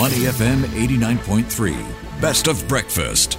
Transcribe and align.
Money 0.00 0.20
FM 0.32 0.62
89.3. 0.62 1.76
Best 2.22 2.48
of 2.48 2.66
breakfast. 2.66 3.36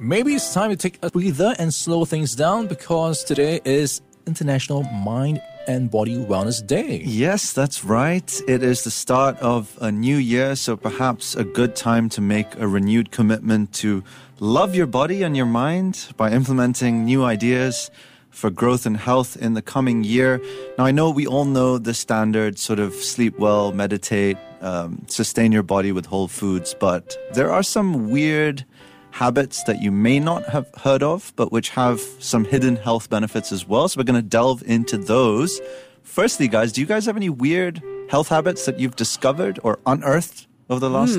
Maybe 0.00 0.34
it's 0.34 0.52
time 0.52 0.70
to 0.70 0.76
take 0.76 0.98
a 1.04 1.10
breather 1.10 1.54
and 1.60 1.72
slow 1.72 2.04
things 2.04 2.34
down 2.34 2.66
because 2.66 3.22
today 3.22 3.60
is 3.64 4.02
International 4.26 4.82
Mind 4.82 5.40
and 5.68 5.92
Body 5.92 6.16
Wellness 6.16 6.66
Day. 6.66 7.02
Yes, 7.04 7.52
that's 7.52 7.84
right. 7.84 8.40
It 8.48 8.64
is 8.64 8.82
the 8.82 8.90
start 8.90 9.38
of 9.38 9.78
a 9.80 9.92
new 9.92 10.16
year, 10.16 10.56
so 10.56 10.76
perhaps 10.76 11.36
a 11.36 11.44
good 11.44 11.76
time 11.76 12.08
to 12.08 12.20
make 12.20 12.52
a 12.56 12.66
renewed 12.66 13.12
commitment 13.12 13.72
to 13.74 14.02
love 14.40 14.74
your 14.74 14.88
body 14.88 15.22
and 15.22 15.36
your 15.36 15.46
mind 15.46 16.08
by 16.16 16.32
implementing 16.32 17.04
new 17.04 17.22
ideas 17.22 17.92
for 18.32 18.50
growth 18.50 18.86
and 18.86 18.96
health 18.96 19.36
in 19.36 19.54
the 19.54 19.62
coming 19.62 20.02
year. 20.02 20.40
Now, 20.76 20.86
I 20.86 20.90
know 20.90 21.10
we 21.10 21.26
all 21.26 21.44
know 21.44 21.78
the 21.78 21.94
standard 21.94 22.58
sort 22.58 22.78
of 22.78 22.94
sleep 22.94 23.38
well, 23.38 23.72
meditate, 23.72 24.36
um, 24.60 25.04
sustain 25.06 25.52
your 25.52 25.62
body 25.62 25.92
with 25.92 26.06
whole 26.06 26.28
foods, 26.28 26.74
but 26.78 27.16
there 27.34 27.50
are 27.50 27.62
some 27.62 28.10
weird 28.10 28.64
habits 29.10 29.62
that 29.64 29.82
you 29.82 29.92
may 29.92 30.18
not 30.18 30.44
have 30.46 30.68
heard 30.76 31.02
of, 31.02 31.32
but 31.36 31.52
which 31.52 31.68
have 31.70 32.00
some 32.18 32.44
hidden 32.44 32.76
health 32.76 33.10
benefits 33.10 33.52
as 33.52 33.68
well. 33.68 33.86
So 33.88 33.98
we're 33.98 34.04
going 34.04 34.22
to 34.22 34.28
delve 34.28 34.62
into 34.66 34.96
those. 34.96 35.60
Firstly, 36.02 36.48
guys, 36.48 36.72
do 36.72 36.80
you 36.80 36.86
guys 36.86 37.06
have 37.06 37.16
any 37.16 37.28
weird 37.28 37.82
health 38.08 38.28
habits 38.28 38.66
that 38.66 38.80
you've 38.80 38.96
discovered 38.96 39.60
or 39.62 39.78
unearthed 39.86 40.46
over 40.72 40.80
the 40.80 40.90
last 40.90 41.18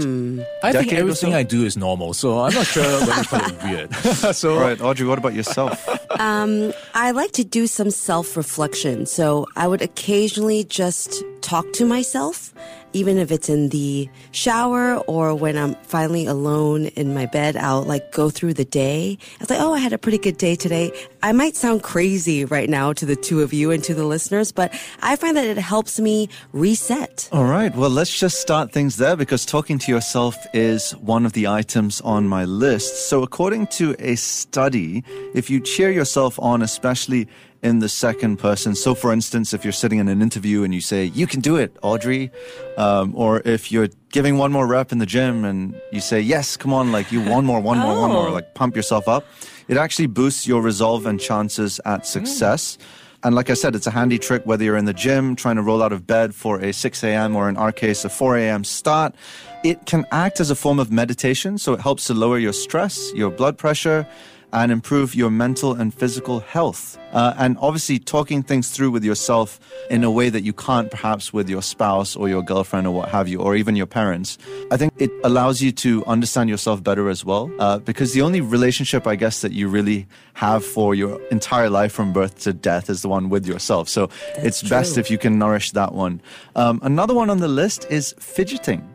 I 0.63 0.71
think 0.71 0.89
decade 0.89 0.93
or 0.93 1.02
everything 1.02 1.31
so? 1.31 1.38
I 1.38 1.43
do 1.43 1.63
is 1.63 1.77
normal, 1.77 2.13
so 2.13 2.41
I'm 2.41 2.53
not 2.53 2.66
sure 2.66 2.84
whether 2.84 3.13
it's 3.20 3.27
kind 3.27 3.52
of 3.52 3.63
weird. 3.63 3.93
so 4.35 4.55
All 4.55 4.59
right, 4.59 4.79
Audrey, 4.81 5.07
what 5.07 5.17
about 5.17 5.34
yourself? 5.34 5.88
Um, 6.20 6.73
I 6.93 7.12
like 7.12 7.31
to 7.34 7.43
do 7.43 7.67
some 7.67 7.91
self 7.91 8.35
reflection. 8.35 9.05
So 9.05 9.48
I 9.55 9.67
would 9.67 9.81
occasionally 9.81 10.63
just 10.63 11.23
talk 11.44 11.72
to 11.74 11.86
myself, 11.86 12.54
even 12.94 13.18
if 13.18 13.32
it's 13.32 13.50
in 13.50 13.70
the 13.70 14.10
shower 14.32 14.98
or 14.99 15.36
when 15.36 15.58
I'm 15.58 15.76
finally 15.84 16.26
alone 16.26 16.85
in 16.85 17.13
my 17.13 17.26
bed. 17.26 17.58
I'll 17.58 17.84
like 17.84 18.12
go 18.12 18.30
through 18.30 18.54
the 18.55 18.66
day. 18.66 19.18
I 19.22 19.38
was 19.41 19.50
like, 19.50 19.60
oh, 19.60 19.74
I 19.74 19.80
had 19.80 19.94
a 19.94 19.98
pretty 19.98 20.18
good 20.18 20.38
day 20.38 20.55
today. 20.55 20.91
I 21.22 21.32
might 21.34 21.55
sound 21.55 21.84
crazy 21.84 22.46
right 22.46 22.70
now 22.70 22.94
to 22.94 23.05
the 23.05 23.16
two 23.16 23.41
of 23.41 23.54
you 23.54 23.72
and 23.72 23.84
to 23.84 23.94
the 23.94 24.05
listeners, 24.05 24.52
but 24.52 24.74
I 25.02 25.16
find 25.16 25.35
that 25.38 25.46
it 25.46 25.58
helps 25.58 26.00
me 26.00 26.30
reset. 26.54 27.30
All 27.32 27.46
right, 27.46 27.76
well, 27.76 27.90
let's 27.90 28.18
just 28.18 28.40
start 28.40 28.72
things 28.72 28.96
there 28.96 29.16
because 29.16 29.46
talking 29.46 29.78
to 29.80 29.91
yourself 29.91 30.35
is 30.54 30.91
one 30.94 31.26
of 31.26 31.34
the 31.34 31.48
items 31.48 32.02
on 32.02 32.28
my 32.28 32.46
list. 32.46 33.10
So, 33.10 33.22
according 33.22 33.68
to 33.68 33.96
a 34.00 34.16
study, 34.16 35.04
if 35.34 35.50
you 35.50 35.60
cheer 35.60 35.91
yourself 35.91 36.40
on, 36.40 36.62
especially 36.62 37.28
in 37.64 37.80
the 37.80 37.90
second 37.90 38.38
person, 38.38 38.76
so 38.76 38.94
for 38.94 39.14
instance, 39.14 39.54
if 39.54 39.64
you're 39.64 39.72
sitting 39.72 40.00
in 40.00 40.10
an 40.10 40.22
interview 40.22 40.64
and 40.64 40.74
you 40.74 40.82
say, 40.82 41.06
You 41.06 41.26
can 41.26 41.40
do 41.40 41.56
it, 41.56 41.76
Audrey, 41.82 42.30
um, 42.78 43.14
or 43.16 43.42
if 43.46 43.72
you're 43.72 43.88
giving 44.12 44.38
one 44.38 44.52
more 44.52 44.68
rep 44.68 44.92
in 44.92 44.98
the 44.98 45.06
gym 45.06 45.46
and 45.46 45.74
you 45.91 46.02
say, 46.02 46.20
Yes, 46.20 46.58
come 46.58 46.74
on, 46.74 46.91
like 46.91 47.12
you 47.12 47.22
one 47.22 47.46
more, 47.46 47.62
one 47.62 47.80
more, 47.80 48.00
one 48.00 48.12
more, 48.12 48.30
like 48.30 48.54
pump 48.54 48.76
yourself 48.76 49.08
up, 49.08 49.26
it 49.70 49.78
actually 49.78 50.08
boosts 50.08 50.46
your 50.46 50.62
resolve 50.62 51.06
and 51.06 51.20
chances 51.20 51.80
at 51.86 52.06
success. 52.06 52.78
And 53.24 53.34
like 53.34 53.50
I 53.50 53.54
said, 53.54 53.74
it's 53.74 53.88
a 53.88 53.91
handy 53.91 54.20
trick 54.20 54.46
whether 54.46 54.66
you're 54.66 54.76
in 54.76 54.84
the 54.84 54.94
gym 54.94 55.38
trying 55.38 55.56
to 55.56 55.62
roll 55.62 55.82
out 55.82 55.94
of 55.94 56.06
bed 56.06 56.36
for 56.36 56.60
a 56.60 56.74
6 56.74 57.04
a.m. 57.06 57.38
or 57.38 57.48
in 57.48 57.56
our 57.56 57.72
case, 57.72 58.04
a 58.04 58.10
4 58.10 58.38
a.m. 58.38 58.66
start. 58.66 59.16
It 59.64 59.86
can 59.86 60.06
act 60.12 60.41
as 60.41 60.52
a 60.52 60.56
form 60.56 60.78
of 60.78 60.91
meditation, 60.91 61.58
so 61.58 61.72
it 61.72 61.80
helps 61.80 62.04
to 62.08 62.14
lower 62.14 62.38
your 62.38 62.52
stress, 62.52 63.14
your 63.14 63.32
blood 63.32 63.58
pressure, 63.58 64.06
and 64.53 64.72
improve 64.72 65.16
your 65.16 65.29
mental 65.29 65.73
and 65.73 65.94
physical 65.94 66.40
health. 66.40 66.97
Uh, 67.12 67.34
and 67.38 67.57
obviously, 67.59 68.00
talking 68.00 68.41
things 68.41 68.69
through 68.69 68.90
with 68.90 69.03
yourself 69.03 69.59
in 69.90 70.03
a 70.03 70.09
way 70.09 70.29
that 70.29 70.41
you 70.41 70.53
can't 70.53 70.90
perhaps 70.90 71.34
with 71.34 71.50
your 71.50 71.62
spouse 71.62 72.16
or 72.16 72.29
your 72.29 72.41
girlfriend 72.41 72.88
or 72.88 72.91
what 72.91 73.09
have 73.09 73.28
you, 73.28 73.40
or 73.40 73.56
even 73.56 73.75
your 73.75 73.85
parents. 73.85 74.38
I 74.72 74.78
think 74.78 74.94
it 74.97 75.12
allows 75.23 75.62
you 75.62 75.72
to 75.73 76.03
understand 76.06 76.50
yourself 76.50 76.81
better 76.81 77.09
as 77.09 77.25
well. 77.25 77.51
Uh, 77.59 77.79
because 77.79 78.13
the 78.13 78.22
only 78.22 78.41
relationship, 78.41 79.05
I 79.05 79.16
guess, 79.16 79.41
that 79.41 79.51
you 79.51 79.67
really 79.67 80.07
have 80.33 80.63
for 80.63 80.95
your 80.95 81.22
entire 81.29 81.69
life 81.69 81.91
from 81.91 82.13
birth 82.13 82.39
to 82.39 82.53
death 82.53 82.89
is 82.89 83.01
the 83.01 83.09
one 83.09 83.29
with 83.29 83.45
yourself. 83.45 83.89
So 83.89 84.09
it's 84.38 84.63
best 84.63 84.97
if 84.97 85.11
you 85.11 85.17
can 85.17 85.38
nourish 85.38 85.72
that 85.72 85.94
one. 85.94 86.22
Um, 86.55 86.79
another 86.83 87.13
one 87.13 87.29
on 87.29 87.39
the 87.39 87.47
list 87.47 87.85
is 87.89 88.16
fidgeting. 88.19 88.92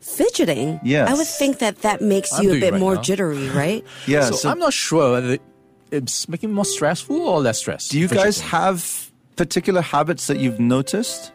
Fidgeting. 0.00 0.80
Yes. 0.84 1.08
I 1.10 1.14
would 1.14 1.26
think 1.26 1.58
that 1.58 1.82
that 1.82 2.00
makes 2.00 2.32
I'm 2.32 2.44
you 2.44 2.54
a 2.54 2.60
bit 2.60 2.72
right 2.72 2.80
more 2.80 2.94
now. 2.96 3.02
jittery, 3.02 3.48
right? 3.50 3.84
Yeah. 4.06 4.30
so, 4.30 4.48
I'm 4.48 4.58
not 4.58 4.72
sure 4.72 5.12
whether 5.12 5.38
it's 5.90 6.28
making 6.28 6.50
me 6.50 6.54
more 6.54 6.64
stressful 6.64 7.16
or 7.16 7.40
less 7.40 7.58
stress. 7.58 7.88
do 7.88 7.98
you 7.98 8.08
guys 8.08 8.40
have 8.40 9.10
particular 9.36 9.80
habits 9.80 10.26
that 10.28 10.38
you've 10.38 10.58
noticed? 10.60 11.32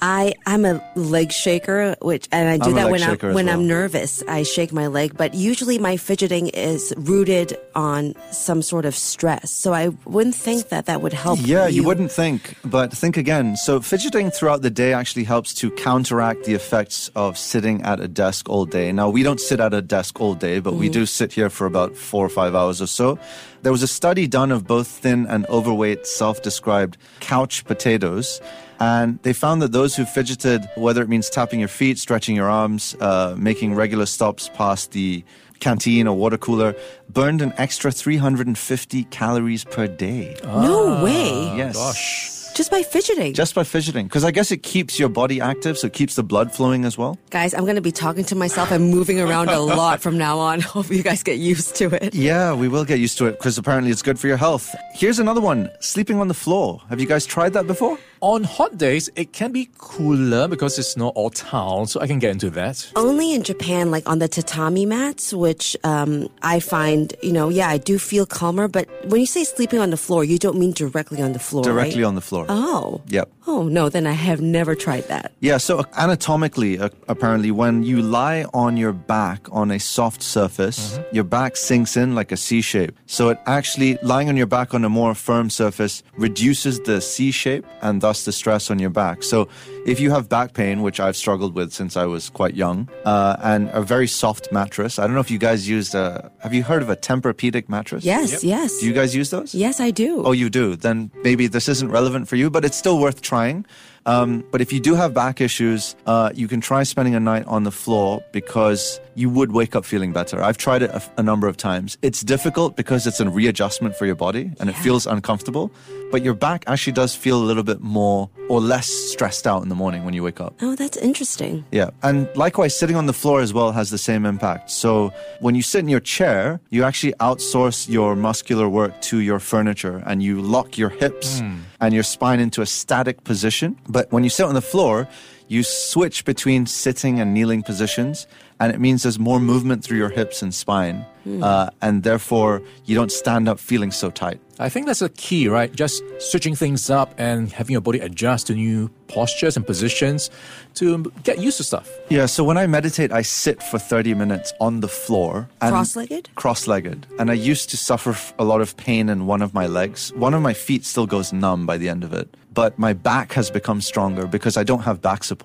I 0.00 0.34
I'm 0.46 0.64
a 0.64 0.82
leg 0.94 1.32
shaker, 1.32 1.96
which 2.02 2.28
and 2.32 2.48
I 2.48 2.58
do 2.58 2.70
I'm 2.70 2.76
that 2.76 2.90
when 2.90 3.02
I'm 3.02 3.34
when 3.34 3.46
well. 3.46 3.54
I'm 3.54 3.66
nervous. 3.66 4.22
I 4.28 4.42
shake 4.42 4.72
my 4.72 4.86
leg, 4.86 5.16
but 5.16 5.34
usually 5.34 5.78
my 5.78 5.96
fidgeting 5.96 6.48
is 6.48 6.92
rooted 6.96 7.56
on 7.74 8.14
some 8.30 8.62
sort 8.62 8.84
of 8.84 8.94
stress. 8.94 9.50
So 9.50 9.72
I 9.72 9.88
wouldn't 10.04 10.34
think 10.34 10.68
that 10.68 10.86
that 10.86 11.02
would 11.02 11.12
help. 11.12 11.38
Yeah, 11.42 11.66
you 11.66 11.84
wouldn't 11.84 12.10
think, 12.10 12.56
but 12.64 12.92
think 12.92 13.16
again. 13.16 13.56
So, 13.56 13.80
fidgeting 13.80 14.30
throughout 14.30 14.62
the 14.62 14.70
day 14.70 14.92
actually 14.92 15.24
helps 15.24 15.54
to 15.54 15.70
counteract 15.70 16.44
the 16.44 16.54
effects 16.54 17.10
of 17.14 17.38
sitting 17.38 17.82
at 17.82 18.00
a 18.00 18.08
desk 18.08 18.48
all 18.48 18.66
day. 18.66 18.92
Now, 18.92 19.08
we 19.10 19.22
don't 19.22 19.40
sit 19.40 19.60
at 19.60 19.74
a 19.74 19.82
desk 19.82 20.20
all 20.20 20.34
day, 20.34 20.60
but 20.60 20.74
we 20.74 20.86
mm-hmm. 20.86 21.00
do 21.00 21.06
sit 21.06 21.32
here 21.32 21.50
for 21.50 21.66
about 21.66 21.96
four 21.96 22.24
or 22.24 22.28
five 22.28 22.54
hours 22.54 22.80
or 22.80 22.86
so. 22.86 23.18
There 23.66 23.72
was 23.72 23.82
a 23.82 23.88
study 23.88 24.28
done 24.28 24.52
of 24.52 24.64
both 24.64 24.86
thin 24.86 25.26
and 25.26 25.44
overweight 25.46 26.06
self 26.06 26.40
described 26.40 26.98
couch 27.18 27.64
potatoes. 27.64 28.40
And 28.78 29.18
they 29.24 29.32
found 29.32 29.60
that 29.60 29.72
those 29.72 29.96
who 29.96 30.04
fidgeted, 30.04 30.68
whether 30.76 31.02
it 31.02 31.08
means 31.08 31.28
tapping 31.28 31.58
your 31.58 31.68
feet, 31.68 31.98
stretching 31.98 32.36
your 32.36 32.48
arms, 32.48 32.94
uh, 33.00 33.34
making 33.36 33.74
regular 33.74 34.06
stops 34.06 34.48
past 34.54 34.92
the 34.92 35.24
canteen 35.58 36.06
or 36.06 36.16
water 36.16 36.38
cooler, 36.38 36.76
burned 37.08 37.42
an 37.42 37.54
extra 37.56 37.90
350 37.90 39.02
calories 39.10 39.64
per 39.64 39.88
day. 39.88 40.36
No 40.44 41.02
way. 41.02 41.56
Yes. 41.56 41.74
Gosh. 41.74 42.35
Just 42.56 42.70
by 42.70 42.82
fidgeting. 42.82 43.34
Just 43.34 43.54
by 43.54 43.64
fidgeting. 43.64 44.06
Because 44.06 44.24
I 44.24 44.30
guess 44.30 44.50
it 44.50 44.62
keeps 44.62 44.98
your 44.98 45.10
body 45.10 45.42
active, 45.42 45.76
so 45.76 45.88
it 45.88 45.92
keeps 45.92 46.14
the 46.14 46.22
blood 46.22 46.54
flowing 46.54 46.86
as 46.86 46.96
well. 46.96 47.18
Guys, 47.28 47.52
I'm 47.52 47.64
going 47.64 47.76
to 47.76 47.82
be 47.82 47.92
talking 47.92 48.24
to 48.24 48.34
myself 48.34 48.70
and 48.70 48.88
moving 48.90 49.20
around 49.20 49.50
a 49.50 49.60
lot 49.82 50.00
from 50.00 50.16
now 50.16 50.38
on. 50.38 50.60
Hope 50.76 50.88
you 50.88 51.02
guys 51.02 51.22
get 51.22 51.36
used 51.36 51.76
to 51.76 51.90
it. 52.02 52.14
Yeah, 52.14 52.54
we 52.54 52.68
will 52.68 52.86
get 52.86 52.98
used 52.98 53.18
to 53.18 53.26
it 53.26 53.32
because 53.32 53.58
apparently 53.58 53.90
it's 53.90 54.00
good 54.00 54.18
for 54.18 54.26
your 54.26 54.38
health. 54.38 54.74
Here's 54.94 55.18
another 55.18 55.42
one 55.42 55.68
sleeping 55.80 56.18
on 56.18 56.28
the 56.28 56.34
floor. 56.34 56.80
Have 56.88 56.98
you 56.98 57.06
guys 57.06 57.26
tried 57.26 57.52
that 57.52 57.66
before? 57.66 57.98
On 58.26 58.42
hot 58.42 58.76
days, 58.76 59.08
it 59.14 59.32
can 59.32 59.52
be 59.52 59.68
cooler 59.78 60.48
because 60.48 60.80
it's 60.80 60.96
not 60.96 61.12
all 61.14 61.30
town, 61.30 61.86
so 61.86 62.00
I 62.00 62.08
can 62.08 62.18
get 62.18 62.32
into 62.32 62.50
that. 62.50 62.90
Only 62.96 63.32
in 63.32 63.44
Japan, 63.44 63.92
like 63.92 64.04
on 64.10 64.18
the 64.18 64.26
tatami 64.26 64.84
mats, 64.84 65.32
which 65.32 65.76
um, 65.84 66.28
I 66.42 66.58
find, 66.58 67.14
you 67.22 67.30
know, 67.30 67.48
yeah, 67.50 67.68
I 67.68 67.78
do 67.78 68.00
feel 68.00 68.26
calmer. 68.26 68.66
But 68.66 68.88
when 69.06 69.20
you 69.20 69.28
say 69.28 69.44
sleeping 69.44 69.78
on 69.78 69.90
the 69.90 69.96
floor, 69.96 70.24
you 70.24 70.40
don't 70.40 70.58
mean 70.58 70.72
directly 70.72 71.22
on 71.22 71.34
the 71.34 71.38
floor, 71.38 71.62
Directly 71.62 72.02
right? 72.02 72.08
on 72.08 72.16
the 72.16 72.20
floor. 72.20 72.46
Oh. 72.48 73.00
Yep. 73.06 73.30
Oh, 73.48 73.62
no, 73.68 73.88
then 73.88 74.06
I 74.06 74.12
have 74.12 74.40
never 74.40 74.74
tried 74.74 75.04
that. 75.04 75.32
Yeah, 75.40 75.58
so 75.58 75.84
anatomically, 75.96 76.78
uh, 76.80 76.88
apparently, 77.08 77.50
when 77.52 77.84
you 77.84 78.02
lie 78.02 78.44
on 78.52 78.76
your 78.76 78.92
back 78.92 79.46
on 79.52 79.70
a 79.70 79.78
soft 79.78 80.20
surface, 80.22 80.98
your 81.12 81.22
back 81.22 81.56
sinks 81.56 81.96
in 81.96 82.14
like 82.16 82.32
a 82.32 82.36
C 82.36 82.60
shape. 82.60 82.98
So 83.06 83.28
it 83.28 83.38
actually, 83.46 83.98
lying 84.02 84.28
on 84.28 84.36
your 84.36 84.48
back 84.48 84.74
on 84.74 84.84
a 84.84 84.88
more 84.88 85.14
firm 85.14 85.48
surface, 85.48 86.02
reduces 86.16 86.80
the 86.80 87.00
C 87.00 87.30
shape 87.30 87.64
and 87.82 88.00
thus 88.00 88.24
the 88.24 88.32
stress 88.32 88.68
on 88.70 88.80
your 88.80 88.90
back. 88.90 89.22
So 89.22 89.48
if 89.86 90.00
you 90.00 90.10
have 90.10 90.28
back 90.28 90.52
pain, 90.54 90.82
which 90.82 90.98
I've 90.98 91.16
struggled 91.16 91.54
with 91.54 91.72
since 91.72 91.96
I 91.96 92.06
was 92.06 92.28
quite 92.30 92.56
young, 92.56 92.88
uh, 93.04 93.36
and 93.44 93.68
a 93.70 93.80
very 93.82 94.08
soft 94.08 94.50
mattress, 94.50 94.98
I 94.98 95.04
don't 95.06 95.14
know 95.14 95.20
if 95.20 95.30
you 95.30 95.38
guys 95.38 95.68
used 95.68 95.94
a, 95.94 96.32
have 96.40 96.52
you 96.52 96.64
heard 96.64 96.82
of 96.82 96.90
a 96.90 96.96
Tempur-Pedic 96.96 97.68
mattress? 97.68 98.04
Yes, 98.04 98.42
yes. 98.42 98.80
Do 98.80 98.86
you 98.86 98.92
guys 98.92 99.14
use 99.14 99.30
those? 99.30 99.54
yes, 99.54 99.78
I 99.78 99.92
do. 99.92 100.24
Oh, 100.24 100.32
you 100.32 100.50
do? 100.50 100.74
Then 100.74 101.12
maybe 101.22 101.46
this 101.46 101.68
isn't 101.68 101.90
relevant 101.92 102.26
for 102.26 102.34
you, 102.34 102.50
but 102.50 102.64
it's 102.64 102.76
still 102.76 102.98
worth 102.98 103.22
trying 103.22 103.35
trying. 103.36 103.66
Um, 104.06 104.44
but 104.50 104.60
if 104.60 104.72
you 104.72 104.80
do 104.80 104.94
have 104.94 105.12
back 105.12 105.40
issues, 105.40 105.96
uh, 106.06 106.30
you 106.34 106.48
can 106.48 106.60
try 106.60 106.82
spending 106.84 107.14
a 107.14 107.20
night 107.20 107.44
on 107.46 107.64
the 107.64 107.72
floor 107.72 108.24
because 108.32 109.00
you 109.14 109.28
would 109.28 109.52
wake 109.52 109.74
up 109.74 109.84
feeling 109.84 110.12
better. 110.12 110.42
I've 110.42 110.58
tried 110.58 110.82
it 110.82 110.90
a, 110.90 111.02
a 111.16 111.22
number 111.22 111.48
of 111.48 111.56
times. 111.56 111.98
It's 112.02 112.22
difficult 112.22 112.76
because 112.76 113.06
it's 113.06 113.18
a 113.20 113.28
readjustment 113.28 113.96
for 113.96 114.06
your 114.06 114.14
body 114.14 114.52
and 114.60 114.70
it 114.70 114.74
feels 114.76 115.06
uncomfortable, 115.06 115.72
but 116.10 116.22
your 116.22 116.34
back 116.34 116.64
actually 116.66 116.92
does 116.92 117.14
feel 117.14 117.38
a 117.42 117.44
little 117.44 117.62
bit 117.62 117.80
more 117.80 118.30
or 118.48 118.60
less 118.60 118.86
stressed 118.86 119.46
out 119.46 119.62
in 119.62 119.68
the 119.68 119.74
morning 119.74 120.04
when 120.04 120.14
you 120.14 120.22
wake 120.22 120.40
up. 120.40 120.54
Oh, 120.62 120.76
that's 120.76 120.96
interesting. 120.98 121.64
Yeah. 121.72 121.90
And 122.02 122.28
likewise, 122.36 122.78
sitting 122.78 122.94
on 122.94 123.06
the 123.06 123.12
floor 123.12 123.40
as 123.40 123.52
well 123.52 123.72
has 123.72 123.90
the 123.90 123.98
same 123.98 124.24
impact. 124.24 124.70
So 124.70 125.12
when 125.40 125.54
you 125.54 125.62
sit 125.62 125.80
in 125.80 125.88
your 125.88 126.00
chair, 126.00 126.60
you 126.70 126.84
actually 126.84 127.12
outsource 127.14 127.88
your 127.88 128.14
muscular 128.14 128.68
work 128.68 129.00
to 129.02 129.18
your 129.18 129.40
furniture 129.40 130.02
and 130.06 130.22
you 130.22 130.40
lock 130.40 130.78
your 130.78 130.90
hips 130.90 131.40
and 131.80 131.92
your 131.92 132.04
spine 132.04 132.38
into 132.38 132.62
a 132.62 132.66
static 132.66 133.24
position. 133.24 133.76
But 133.96 134.12
when 134.12 134.24
you 134.24 134.28
sit 134.28 134.44
on 134.44 134.54
the 134.54 134.60
floor, 134.60 135.08
you 135.48 135.62
switch 135.62 136.24
between 136.24 136.66
sitting 136.66 137.20
and 137.20 137.32
kneeling 137.34 137.62
positions, 137.62 138.26
and 138.58 138.72
it 138.72 138.80
means 138.80 139.02
there's 139.02 139.18
more 139.18 139.38
movement 139.40 139.84
through 139.84 139.98
your 139.98 140.08
hips 140.10 140.42
and 140.42 140.52
spine, 140.54 141.04
uh, 141.42 141.70
and 141.82 142.02
therefore 142.02 142.62
you 142.84 142.94
don't 142.94 143.12
stand 143.12 143.48
up 143.48 143.58
feeling 143.58 143.90
so 143.90 144.10
tight. 144.10 144.40
I 144.58 144.70
think 144.70 144.86
that's 144.86 145.02
a 145.02 145.10
key, 145.10 145.48
right? 145.48 145.70
Just 145.74 146.02
switching 146.18 146.54
things 146.56 146.88
up 146.88 147.12
and 147.18 147.52
having 147.52 147.72
your 147.72 147.82
body 147.82 148.00
adjust 148.00 148.46
to 148.46 148.54
new 148.54 148.88
postures 149.08 149.54
and 149.56 149.66
positions 149.66 150.30
to 150.76 151.12
get 151.24 151.38
used 151.38 151.58
to 151.58 151.64
stuff. 151.64 151.90
Yeah, 152.08 152.24
so 152.24 152.42
when 152.42 152.56
I 152.56 152.66
meditate, 152.66 153.12
I 153.12 153.20
sit 153.22 153.62
for 153.62 153.78
30 153.78 154.14
minutes 154.14 154.54
on 154.58 154.80
the 154.80 154.88
floor. 154.88 155.48
and- 155.60 155.72
Cross-legged? 155.72 156.30
Cross-legged. 156.36 157.06
And 157.18 157.30
I 157.30 157.34
used 157.34 157.68
to 157.70 157.76
suffer 157.76 158.16
a 158.38 158.44
lot 158.44 158.62
of 158.62 158.76
pain 158.78 159.10
in 159.10 159.26
one 159.26 159.42
of 159.42 159.52
my 159.52 159.66
legs. 159.66 160.10
One 160.14 160.32
of 160.32 160.40
my 160.40 160.54
feet 160.54 160.86
still 160.86 161.06
goes 161.06 161.32
numb 161.34 161.66
by 161.66 161.76
the 161.76 161.90
end 161.90 162.02
of 162.02 162.14
it. 162.14 162.34
But 162.54 162.78
my 162.78 162.94
back 162.94 163.32
has 163.34 163.50
become 163.50 163.82
stronger 163.82 164.26
because 164.26 164.56
I 164.56 164.64
don't 164.64 164.80
have 164.84 165.02
back 165.02 165.22
support. 165.24 165.35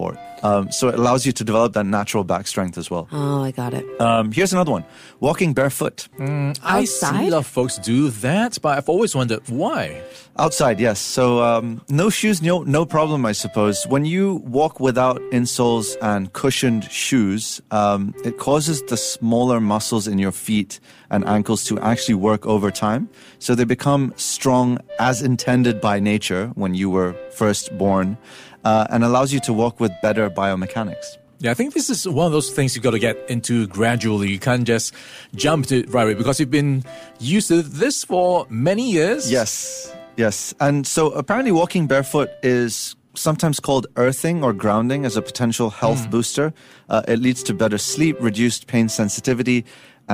Um, 0.44 0.72
so 0.72 0.88
it 0.90 0.96
allows 0.96 1.26
you 1.26 1.32
to 1.34 1.44
develop 1.44 1.74
that 1.74 1.86
natural 1.86 2.24
back 2.24 2.48
strength 2.48 2.78
as 2.78 2.90
well. 2.90 3.08
Oh, 3.12 3.44
I 3.44 3.52
got 3.52 3.74
it. 3.74 3.86
Um, 4.02 4.32
here's 4.32 4.54
another 4.54 4.72
one. 4.72 4.84
Walking 5.20 5.54
barefoot. 5.54 6.08
I 6.20 6.86
see 6.86 7.28
a 7.28 7.30
lot 7.30 7.40
of 7.40 7.48
folks 7.48 7.78
do 7.78 8.10
that, 8.10 8.58
but 8.62 8.78
I've 8.78 8.90
always 8.90 9.14
wondered 9.16 9.48
why. 9.50 10.02
Outside, 10.40 10.80
yes. 10.80 11.00
So 11.00 11.44
um, 11.44 11.82
no 11.90 12.10
shoes, 12.10 12.42
no 12.42 12.64
no 12.64 12.86
problem, 12.86 13.26
I 13.26 13.34
suppose. 13.34 13.86
When 13.88 14.06
you 14.06 14.36
walk 14.46 14.80
without 14.80 15.18
insoles 15.32 15.96
and 16.02 16.32
cushioned 16.34 16.86
shoes, 16.86 17.62
um, 17.70 18.16
it 18.24 18.38
causes 18.38 18.82
the 18.84 18.98
smaller 18.98 19.60
muscles 19.60 20.08
in 20.08 20.18
your 20.18 20.32
feet 20.32 20.80
and 21.12 21.26
ankles 21.28 21.66
to 21.66 21.78
actually 21.82 22.16
work 22.16 22.48
over 22.48 22.72
time. 22.72 23.10
So 23.40 23.54
they 23.54 23.66
become 23.66 24.14
strong 24.16 24.80
as 25.00 25.22
intended 25.22 25.82
by 25.82 26.00
nature 26.00 26.48
when 26.56 26.74
you 26.74 26.90
were 26.90 27.14
first 27.32 27.78
born, 27.78 28.18
uh, 28.64 28.88
and 28.90 29.04
allows 29.04 29.34
you 29.34 29.40
to 29.42 29.54
walk 29.54 29.80
with 29.80 29.92
better 30.02 30.30
biomechanics. 30.30 31.18
Yeah, 31.40 31.50
I 31.50 31.54
think 31.56 31.74
this 31.74 31.90
is 31.90 32.08
one 32.08 32.28
of 32.28 32.32
those 32.32 32.52
things 32.52 32.76
you've 32.76 32.84
got 32.84 32.92
to 32.92 33.00
get 33.00 33.18
into 33.28 33.66
gradually. 33.68 34.30
You 34.30 34.38
can't 34.38 34.64
just 34.64 34.94
jump 35.34 35.66
to 35.68 35.80
it 35.80 35.90
right 35.90 36.04
away 36.04 36.14
because 36.14 36.40
you've 36.40 36.52
been 36.52 36.84
used 37.20 37.48
to 37.48 37.64
this 37.64 38.04
for 38.04 38.46
many 38.50 38.92
years. 38.92 39.32
Yes, 39.32 39.92
yes. 40.18 40.54
And 40.60 40.86
so 40.86 41.10
apparently, 41.12 41.52
walking 41.52 41.88
barefoot 41.88 42.30
is 42.44 42.96
sometimes 43.16 43.60
called 43.60 43.88
earthing 43.96 44.44
or 44.44 44.54
grounding 44.54 45.04
as 45.04 45.18
a 45.18 45.22
potential 45.22 45.72
health 45.72 46.10
booster. 46.12 46.54
Uh, 46.90 47.02
it 47.08 47.20
leads 47.20 47.42
to 47.44 47.54
better 47.54 47.78
sleep, 47.78 48.18
reduced 48.20 48.68
pain 48.68 48.88
sensitivity, 48.88 49.66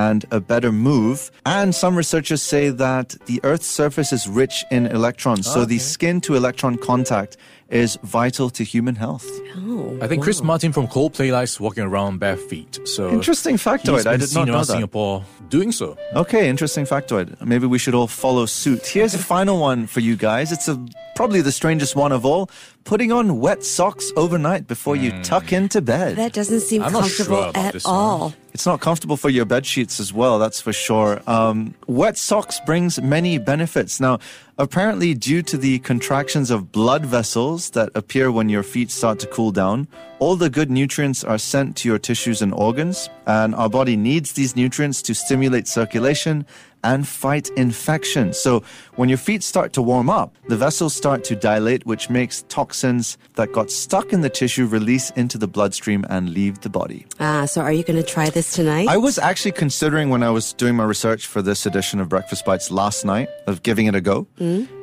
and 0.06 0.26
a 0.32 0.40
better 0.40 0.72
move. 0.72 1.32
And 1.46 1.74
some 1.74 1.96
researchers 1.96 2.42
say 2.42 2.70
that 2.70 3.16
the 3.26 3.40
Earth's 3.44 3.72
surface 3.82 4.14
is 4.14 4.28
rich 4.28 4.64
in 4.70 4.86
electrons, 4.86 5.52
so 5.52 5.66
the 5.66 5.80
skin 5.80 6.22
to 6.22 6.36
electron 6.36 6.78
contact 6.78 7.38
is 7.70 7.98
vital 8.04 8.50
to 8.50 8.64
human 8.64 8.96
health. 8.96 9.28
Oh, 9.58 9.98
I 10.02 10.08
think 10.08 10.24
Chris 10.24 10.42
Martin 10.42 10.72
from 10.72 10.88
Coldplay 10.88 11.32
likes 11.32 11.60
walking 11.60 11.84
around 11.84 12.20
bare 12.20 12.38
feet. 12.38 12.80
So 12.86 13.10
Interesting 13.10 13.58
factoid. 13.58 13.96
He's 13.96 14.04
been 14.04 14.14
I 14.14 14.18
did 14.18 14.30
seen 14.30 14.40
not 14.42 14.48
know 14.48 14.54
around 14.54 14.68
that. 14.68 14.74
Singapore 14.74 15.26
doing 15.50 15.72
so. 15.72 15.98
Okay, 16.14 16.50
interesting 16.50 16.86
factoid. 16.86 17.42
Maybe 17.42 17.68
we 17.68 17.78
should 17.78 17.94
all 17.94 18.08
follow 18.08 18.46
suit. 18.46 18.86
Here's 18.88 19.14
a 19.14 19.18
final 19.18 19.60
one 19.60 19.88
for 19.88 20.00
you 20.00 20.16
guys. 20.16 20.52
It's 20.52 20.68
a, 20.68 20.80
probably 21.16 21.42
the 21.42 21.52
strangest 21.52 21.96
one 21.96 22.12
of 22.12 22.26
all. 22.26 22.50
Putting 22.86 23.12
on 23.12 23.40
wet 23.40 23.66
socks 23.66 24.14
overnight 24.16 24.68
before 24.68 24.96
you 24.96 25.12
hmm. 25.12 25.22
tuck 25.22 25.52
into 25.52 25.82
bed. 25.82 26.16
that 26.16 26.32
doesn't 26.32 26.62
seem 26.62 26.82
I'm 26.82 26.94
not 26.94 27.02
comfortable 27.02 27.36
sure 27.36 27.50
about 27.50 27.66
at 27.66 27.74
this 27.74 27.86
one. 27.86 28.34
It's 28.54 28.66
not 28.66 28.80
comfortable 28.80 29.18
for 29.18 29.30
your 29.30 29.46
bed 29.46 29.66
sheets 29.66 30.00
as 30.00 30.12
well, 30.12 30.40
that's 30.40 30.60
for 30.60 30.74
sure. 30.74 31.22
Um, 31.28 31.76
wet 31.86 32.18
socks 32.18 32.60
brings 32.66 33.00
many 33.02 33.38
benefits. 33.38 34.00
Now, 34.00 34.20
apparently 34.58 35.14
due 35.14 35.42
to 35.44 35.58
the 35.58 35.80
contractions 35.80 36.50
of 36.52 36.72
blood 36.72 37.06
vessels 37.06 37.72
that 37.72 37.90
appear 37.96 38.32
when 38.32 38.50
your 38.50 38.64
feet 38.64 38.92
start 38.92 39.20
to 39.20 39.28
cool 39.28 39.52
down, 39.52 39.88
all 40.20 40.36
the 40.36 40.50
good 40.50 40.72
nutrients 40.72 41.24
are 41.24 41.38
sent 41.38 41.76
to 41.78 41.88
your 41.88 42.00
tissues 42.00 42.42
and 42.42 42.54
organs, 42.54 43.10
and 43.28 43.54
our 43.54 43.70
body 43.70 43.96
needs 43.96 44.34
these 44.34 44.56
nutrients 44.56 45.02
to 45.04 45.14
stimulate 45.14 45.68
circulation 45.68 46.46
and 46.84 47.08
fight 47.08 47.50
infection. 47.58 48.34
So 48.34 48.64
when 48.96 49.10
your 49.10 49.18
feet 49.18 49.44
start 49.44 49.74
to 49.74 49.82
warm 49.82 50.10
up, 50.10 50.36
the 50.48 50.56
vessels 50.56 50.96
start 50.96 51.24
to 51.26 51.36
dilate, 51.36 51.86
which 51.86 52.10
makes 52.10 52.44
toxins 52.50 53.18
that 53.36 53.52
got 53.52 53.70
stuck 53.72 54.14
in 54.14 54.22
the 54.22 54.30
tissue 54.30 54.66
release 54.66 55.10
into 55.12 55.38
the 55.38 55.48
bloodstream 55.48 56.06
and 56.10 56.30
leave 56.30 56.62
the 56.62 56.70
body. 56.70 57.06
Ah, 57.20 57.46
so 57.46 57.62
are 57.62 57.74
you 57.74 57.84
going 57.84 58.02
to 58.02 58.08
try 58.08 58.30
this 58.30 58.54
tonight? 58.54 58.88
I 58.88 58.98
was 58.98 59.18
actually 59.18 59.54
considering 59.54 60.10
when 60.10 60.24
I 60.24 60.30
was 60.30 60.54
doing 60.54 60.76
my 60.76 60.86
research 60.86 61.28
for 61.28 61.42
this 61.42 61.66
edition 61.66 62.00
of 62.00 62.10
Breakfast 62.10 62.46
Bites 62.46 62.72
last 62.72 63.06
night 63.06 63.30
of 63.48 63.64
giving 63.64 63.88
it 63.88 63.96
a 63.96 64.02
go. 64.02 64.28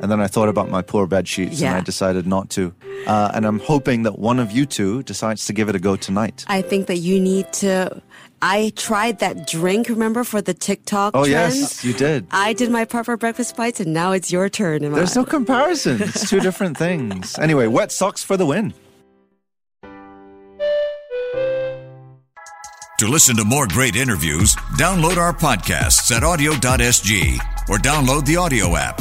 And 0.01 0.11
then 0.11 0.21
I 0.21 0.27
thought 0.27 0.49
about 0.49 0.71
my 0.71 0.83
poor 0.83 1.07
bed 1.07 1.27
sheets 1.29 1.61
and 1.63 1.75
I 1.77 1.81
decided 1.81 2.27
not 2.27 2.51
to. 2.51 2.75
Uh, 3.07 3.31
and 3.35 3.45
I'm 3.47 3.59
hoping 3.61 4.03
that 4.05 4.19
one 4.19 4.39
of 4.39 4.51
you 4.53 4.67
two 4.67 5.03
decides 5.03 5.47
to 5.47 5.53
give 5.53 5.69
it 5.69 5.75
a 5.77 5.79
go 5.79 5.97
tonight. 5.97 6.45
I 6.49 6.63
think 6.63 6.87
that 6.87 6.99
you 6.99 7.21
need 7.21 7.53
to. 7.55 8.03
I 8.43 8.73
tried 8.77 9.21
that 9.21 9.47
drink, 9.47 9.89
remember, 9.89 10.23
for 10.25 10.43
the 10.43 10.53
TikTok 10.53 11.13
Oh, 11.15 11.25
trend? 11.25 11.55
yes, 11.55 11.83
you 11.85 11.95
did. 11.95 12.27
I 12.31 12.53
did 12.53 12.71
my 12.71 12.85
part 12.85 13.07
for 13.07 13.17
breakfast 13.17 13.57
bites, 13.57 13.81
and 13.81 13.95
now 13.95 14.13
it's 14.13 14.31
your 14.31 14.51
turn. 14.51 14.85
Am 14.85 14.93
There's 14.93 15.17
I? 15.17 15.21
no 15.21 15.25
comparison. 15.27 16.03
It's 16.03 16.29
two 16.29 16.41
different 16.41 16.77
things. 16.77 17.39
Anyway, 17.45 17.67
wet 17.67 17.91
socks 17.93 18.23
for 18.23 18.37
the 18.37 18.45
win. 18.47 18.75
To 22.99 23.09
listen 23.09 23.37
to 23.37 23.45
more 23.45 23.67
great 23.67 23.97
interviews, 23.97 24.55
download 24.79 25.17
our 25.17 25.33
podcasts 25.33 26.15
at 26.15 26.23
awedio.sg 26.23 27.39
or 27.69 27.79
download 27.79 28.25
the 28.25 28.35
AWEDIO 28.35 28.79
app. 28.79 29.01